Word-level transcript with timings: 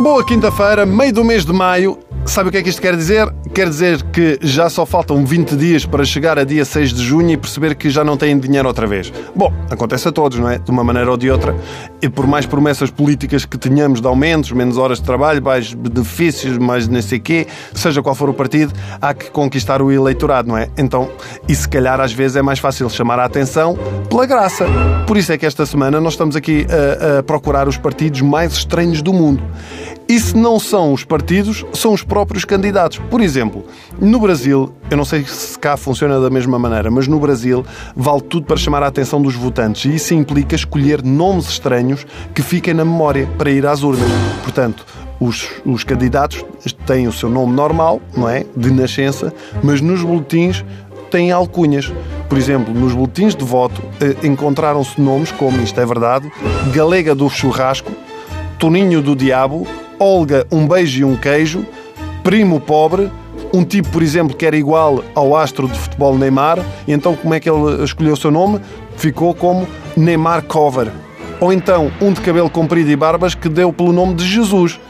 Boa 0.00 0.24
quinta-feira, 0.26 0.84
meio 0.84 1.12
do 1.12 1.24
mês 1.24 1.44
de 1.44 1.52
maio. 1.52 1.98
Sabe 2.24 2.48
o 2.48 2.52
que 2.52 2.58
é 2.58 2.62
que 2.62 2.68
isto 2.68 2.80
quer 2.80 2.96
dizer? 2.96 3.28
Quer 3.52 3.68
dizer 3.68 4.00
que 4.04 4.38
já 4.40 4.70
só 4.70 4.86
faltam 4.86 5.24
20 5.26 5.56
dias 5.56 5.84
para 5.84 6.04
chegar 6.04 6.38
a 6.38 6.44
dia 6.44 6.64
6 6.64 6.92
de 6.92 7.02
junho 7.02 7.30
e 7.30 7.36
perceber 7.36 7.74
que 7.74 7.90
já 7.90 8.04
não 8.04 8.16
têm 8.16 8.38
dinheiro 8.38 8.66
outra 8.68 8.86
vez. 8.86 9.12
Bom, 9.34 9.52
acontece 9.68 10.08
a 10.08 10.12
todos, 10.12 10.38
não 10.38 10.48
é? 10.48 10.56
De 10.56 10.70
uma 10.70 10.84
maneira 10.84 11.10
ou 11.10 11.16
de 11.16 11.28
outra. 11.30 11.54
E 12.00 12.08
por 12.08 12.26
mais 12.26 12.46
promessas 12.46 12.90
políticas 12.90 13.44
que 13.44 13.58
tenhamos 13.58 14.00
de 14.00 14.06
aumentos, 14.06 14.52
menos 14.52 14.78
horas 14.78 14.98
de 14.98 15.04
trabalho, 15.04 15.42
mais 15.42 15.74
benefícios, 15.74 16.56
mais 16.56 16.86
não 16.86 17.02
sei 17.02 17.18
quê, 17.18 17.46
seja 17.74 18.00
qual 18.00 18.14
for 18.14 18.30
o 18.30 18.34
partido, 18.34 18.72
há 19.00 19.12
que 19.12 19.28
conquistar 19.30 19.82
o 19.82 19.90
eleitorado, 19.90 20.48
não 20.48 20.56
é? 20.56 20.68
Então, 20.78 21.10
e 21.48 21.54
se 21.54 21.68
calhar 21.68 22.00
às 22.00 22.12
vezes 22.12 22.36
é 22.36 22.42
mais 22.42 22.60
fácil 22.60 22.88
chamar 22.88 23.18
a 23.18 23.24
atenção 23.24 23.76
pela 24.08 24.24
graça. 24.26 24.64
Por 25.06 25.16
isso 25.16 25.32
é 25.32 25.36
que 25.36 25.44
esta 25.44 25.66
semana 25.66 26.00
nós 26.00 26.14
estamos 26.14 26.36
aqui 26.36 26.66
a, 26.70 27.18
a 27.18 27.22
procurar 27.22 27.68
os 27.68 27.76
partidos 27.76 28.22
mais 28.22 28.52
estranhos 28.52 29.02
do 29.02 29.12
mundo. 29.12 29.42
E 30.12 30.20
se 30.20 30.36
não 30.36 30.60
são 30.60 30.92
os 30.92 31.04
partidos, 31.04 31.64
são 31.72 31.94
os 31.94 32.02
próprios 32.02 32.44
candidatos. 32.44 32.98
Por 33.10 33.22
exemplo, 33.22 33.64
no 33.98 34.20
Brasil, 34.20 34.70
eu 34.90 34.96
não 34.98 35.06
sei 35.06 35.24
se 35.24 35.58
cá 35.58 35.74
funciona 35.74 36.20
da 36.20 36.28
mesma 36.28 36.58
maneira, 36.58 36.90
mas 36.90 37.08
no 37.08 37.18
Brasil 37.18 37.64
vale 37.96 38.20
tudo 38.20 38.44
para 38.44 38.58
chamar 38.58 38.82
a 38.82 38.88
atenção 38.88 39.22
dos 39.22 39.34
votantes 39.34 39.86
e 39.90 39.94
isso 39.94 40.12
implica 40.12 40.54
escolher 40.54 41.02
nomes 41.02 41.48
estranhos 41.48 42.06
que 42.34 42.42
fiquem 42.42 42.74
na 42.74 42.84
memória 42.84 43.26
para 43.38 43.50
ir 43.50 43.64
às 43.64 43.82
urnas. 43.82 44.06
Portanto, 44.42 44.84
os, 45.18 45.48
os, 45.64 45.82
candidatos 45.82 46.44
têm 46.84 47.08
o 47.08 47.12
seu 47.12 47.30
nome 47.30 47.54
normal, 47.54 47.98
não 48.14 48.28
é? 48.28 48.44
De 48.54 48.70
nascença, 48.70 49.32
mas 49.62 49.80
nos 49.80 50.02
boletins 50.02 50.62
têm 51.10 51.32
alcunhas. 51.32 51.90
Por 52.28 52.36
exemplo, 52.36 52.74
nos 52.74 52.92
boletins 52.92 53.34
de 53.34 53.46
voto 53.46 53.80
eh, 53.98 54.26
encontraram-se 54.26 55.00
nomes 55.00 55.32
como, 55.32 55.62
isto 55.62 55.80
é 55.80 55.86
verdade, 55.86 56.30
Galega 56.70 57.14
do 57.14 57.30
Churrasco, 57.30 57.90
Toninho 58.58 59.00
do 59.00 59.16
Diabo, 59.16 59.66
Olga, 60.02 60.44
um 60.50 60.66
beijo 60.66 61.00
e 61.00 61.04
um 61.04 61.14
queijo, 61.14 61.64
Primo 62.24 62.58
Pobre, 62.58 63.08
um 63.54 63.64
tipo, 63.64 63.88
por 63.90 64.02
exemplo, 64.02 64.36
que 64.36 64.44
era 64.44 64.56
igual 64.56 65.04
ao 65.14 65.36
astro 65.36 65.68
de 65.68 65.78
futebol 65.78 66.18
Neymar, 66.18 66.58
e 66.88 66.92
então 66.92 67.14
como 67.14 67.32
é 67.34 67.38
que 67.38 67.48
ele 67.48 67.84
escolheu 67.84 68.14
o 68.14 68.16
seu 68.16 68.32
nome? 68.32 68.60
Ficou 68.96 69.32
como 69.32 69.64
Neymar 69.96 70.42
Cover. 70.42 70.90
Ou 71.38 71.52
então 71.52 71.88
um 72.00 72.12
de 72.12 72.20
cabelo 72.20 72.50
comprido 72.50 72.90
e 72.90 72.96
barbas 72.96 73.36
que 73.36 73.48
deu 73.48 73.72
pelo 73.72 73.92
nome 73.92 74.14
de 74.14 74.26
Jesus. 74.26 74.80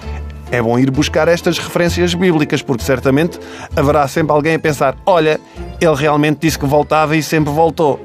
É 0.51 0.63
bom 0.63 0.79
ir 0.79 0.91
buscar 0.91 1.29
estas 1.29 1.59
referências 1.59 2.15
bíblicas, 2.15 2.63
porque 2.63 2.83
certamente 2.83 3.39
haverá 3.77 4.09
sempre 4.09 4.33
alguém 4.33 4.55
a 4.55 4.59
pensar: 4.59 4.97
olha, 5.05 5.39
ele 5.79 5.95
realmente 5.95 6.39
disse 6.41 6.59
que 6.59 6.65
voltava 6.65 7.15
e 7.15 7.23
sempre 7.23 7.53
voltou. 7.53 8.01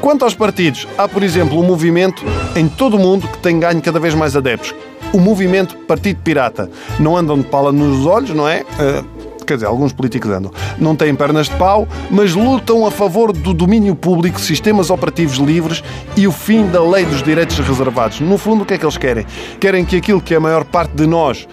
Quanto 0.00 0.24
aos 0.24 0.34
partidos, 0.34 0.88
há, 0.96 1.06
por 1.06 1.22
exemplo, 1.22 1.60
um 1.60 1.62
movimento 1.62 2.24
em 2.56 2.66
todo 2.68 2.96
o 2.96 2.98
mundo 2.98 3.28
que 3.28 3.36
tem 3.36 3.60
ganho 3.60 3.82
cada 3.82 4.00
vez 4.00 4.14
mais 4.14 4.34
adeptos 4.34 4.74
o 5.12 5.18
movimento 5.18 5.76
Partido 5.78 6.20
Pirata. 6.22 6.70
Não 6.98 7.16
andam 7.16 7.38
de 7.38 7.44
pala 7.44 7.72
nos 7.72 8.06
olhos, 8.06 8.30
não 8.30 8.48
é? 8.48 8.62
Uh, 8.62 9.44
quer 9.44 9.54
dizer, 9.54 9.66
alguns 9.66 9.92
políticos 9.92 10.30
andam, 10.30 10.50
não 10.78 10.96
têm 10.96 11.14
pernas 11.14 11.48
de 11.48 11.56
pau, 11.56 11.86
mas 12.10 12.34
lutam 12.34 12.86
a 12.86 12.90
favor 12.90 13.32
do 13.32 13.52
domínio 13.52 13.94
público, 13.94 14.40
sistemas 14.40 14.90
operativos 14.90 15.36
livres 15.36 15.82
e 16.16 16.26
o 16.26 16.32
fim 16.32 16.66
da 16.66 16.82
lei 16.82 17.04
dos 17.04 17.22
direitos 17.22 17.58
reservados. 17.58 18.20
No 18.20 18.38
fundo, 18.38 18.62
o 18.62 18.66
que 18.66 18.74
é 18.74 18.78
que 18.78 18.84
eles 18.84 18.96
querem? 18.96 19.26
Querem 19.60 19.84
que 19.84 19.96
aquilo 19.96 20.20
que 20.20 20.34
a 20.34 20.40
maior 20.40 20.64
parte 20.64 20.94
de 20.94 21.06
nós 21.06 21.46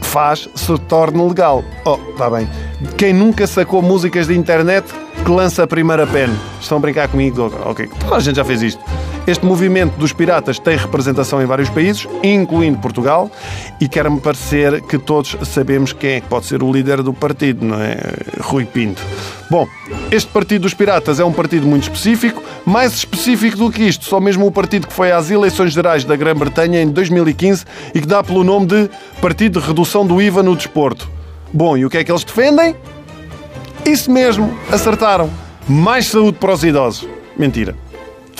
faz 0.00 0.48
se 0.54 0.78
torne 0.80 1.26
legal. 1.26 1.64
Oh, 1.84 1.98
está 2.10 2.30
bem. 2.30 2.48
Quem 2.96 3.12
nunca 3.12 3.46
sacou 3.46 3.82
músicas 3.82 4.26
de 4.28 4.36
internet 4.36 4.86
que 5.24 5.30
lança 5.30 5.64
a 5.64 5.66
primeira 5.66 6.06
pen? 6.06 6.28
Estão 6.60 6.78
a 6.78 6.80
brincar 6.80 7.08
comigo? 7.08 7.50
Ok, 7.64 7.88
a 8.12 8.20
gente 8.20 8.36
já 8.36 8.44
fez 8.44 8.62
isto. 8.62 8.82
Este 9.26 9.46
movimento 9.46 9.96
dos 9.96 10.12
piratas 10.12 10.58
tem 10.58 10.76
representação 10.76 11.42
em 11.42 11.46
vários 11.46 11.70
países, 11.70 12.06
incluindo 12.22 12.78
Portugal, 12.78 13.30
e 13.80 13.88
quer-me 13.88 14.20
parecer 14.20 14.82
que 14.82 14.98
todos 14.98 15.34
sabemos 15.44 15.94
quem 15.94 16.16
é 16.16 16.20
pode 16.20 16.44
ser 16.44 16.62
o 16.62 16.70
líder 16.70 17.02
do 17.02 17.14
partido, 17.14 17.64
não 17.64 17.80
é? 17.80 17.96
Rui 18.40 18.66
Pinto. 18.66 19.00
Bom, 19.48 19.66
este 20.10 20.30
Partido 20.30 20.62
dos 20.62 20.74
Piratas 20.74 21.20
é 21.20 21.24
um 21.24 21.32
partido 21.32 21.66
muito 21.66 21.84
específico, 21.84 22.42
mais 22.66 22.92
específico 22.92 23.56
do 23.56 23.70
que 23.70 23.84
isto, 23.84 24.04
só 24.04 24.20
mesmo 24.20 24.46
o 24.46 24.52
partido 24.52 24.86
que 24.86 24.92
foi 24.92 25.10
às 25.10 25.30
eleições 25.30 25.72
gerais 25.72 26.04
da 26.04 26.16
Grã-Bretanha 26.16 26.82
em 26.82 26.88
2015 26.88 27.64
e 27.94 28.00
que 28.02 28.06
dá 28.06 28.22
pelo 28.22 28.44
nome 28.44 28.66
de 28.66 28.90
Partido 29.22 29.58
de 29.58 29.66
Redução 29.66 30.06
do 30.06 30.20
IVA 30.20 30.42
no 30.42 30.54
Desporto. 30.54 31.08
Bom, 31.50 31.78
e 31.78 31.86
o 31.86 31.88
que 31.88 31.96
é 31.96 32.04
que 32.04 32.12
eles 32.12 32.24
defendem? 32.24 32.76
Isso 33.86 34.10
mesmo, 34.10 34.54
acertaram. 34.70 35.30
Mais 35.66 36.08
saúde 36.08 36.36
para 36.38 36.52
os 36.52 36.62
idosos. 36.62 37.08
Mentira 37.38 37.74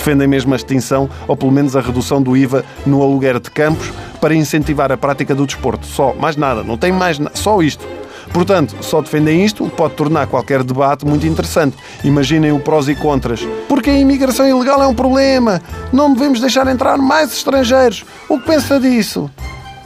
defendem 0.05 0.27
mesmo 0.27 0.53
a 0.53 0.55
extinção 0.55 1.09
ou 1.27 1.35
pelo 1.35 1.51
menos 1.51 1.75
a 1.75 1.81
redução 1.81 2.21
do 2.21 2.37
IVA 2.37 2.63
no 2.85 3.01
aluguer 3.01 3.39
de 3.39 3.49
campos 3.49 3.91
para 4.21 4.35
incentivar 4.35 4.91
a 4.91 4.97
prática 4.97 5.33
do 5.33 5.47
desporto. 5.47 5.87
Só, 5.87 6.13
mais 6.13 6.37
nada, 6.37 6.63
não 6.63 6.77
tem 6.77 6.91
mais 6.91 7.17
nada, 7.17 7.35
só 7.35 7.59
isto. 7.63 7.83
Portanto, 8.31 8.75
só 8.81 9.01
defendem 9.01 9.43
isto 9.43 9.67
pode 9.69 9.95
tornar 9.95 10.27
qualquer 10.27 10.61
debate 10.61 11.05
muito 11.05 11.25
interessante. 11.25 11.75
Imaginem 12.03 12.51
o 12.51 12.59
prós 12.59 12.87
e 12.87 12.93
contras. 12.93 13.39
Porque 13.67 13.89
a 13.89 13.97
imigração 13.97 14.47
ilegal 14.47 14.83
é 14.83 14.87
um 14.87 14.93
problema. 14.93 15.59
Não 15.91 16.13
devemos 16.13 16.39
deixar 16.39 16.67
entrar 16.67 16.97
mais 16.97 17.33
estrangeiros. 17.33 18.05
O 18.29 18.39
que 18.39 18.45
pensa 18.45 18.79
disso? 18.79 19.31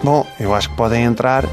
Bom, 0.04 0.26
eu 0.38 0.54
acho 0.54 0.70
que 0.70 0.76
podem 0.76 1.04
entrar 1.04 1.46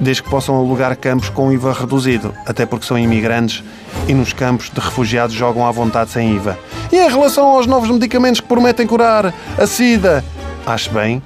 desde 0.00 0.22
que 0.22 0.30
possam 0.30 0.56
alugar 0.56 0.96
campos 0.96 1.28
com 1.28 1.52
IVA 1.52 1.72
reduzido, 1.72 2.32
até 2.46 2.64
porque 2.64 2.86
são 2.86 2.98
imigrantes 2.98 3.62
e 4.08 4.14
nos 4.14 4.32
campos 4.32 4.70
de 4.70 4.80
refugiados 4.80 5.34
jogam 5.34 5.66
à 5.66 5.70
vontade 5.70 6.10
sem 6.10 6.34
IVA. 6.34 6.58
E 6.92 6.96
em 6.96 7.08
relação 7.08 7.46
aos 7.46 7.66
novos 7.66 7.90
medicamentos 7.90 8.40
que 8.40 8.46
prometem 8.46 8.86
curar 8.86 9.34
a 9.58 9.66
SIDA, 9.66 10.24
acho 10.66 10.90
bem, 10.90 11.22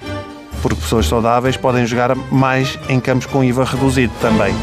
porque 0.62 0.80
pessoas 0.80 1.06
saudáveis 1.06 1.56
podem 1.56 1.86
jogar 1.86 2.14
mais 2.30 2.78
em 2.88 3.00
campos 3.00 3.26
com 3.26 3.44
IVA 3.44 3.64
reduzido 3.64 4.12
também. 4.20 4.54